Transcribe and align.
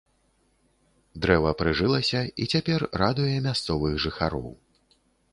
Дрэва 1.25 1.51
прыжылася 1.59 2.21
і 2.45 2.47
цяпер 2.53 2.85
радуе 3.01 3.35
мясцовых 3.49 3.93
жыхароў. 4.07 4.49